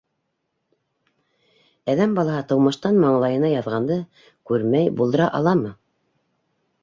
[1.93, 3.99] Әҙәм балаһы тыумыштан маңлайына яҙғанды
[4.53, 5.75] күрмәй булдыра аламы.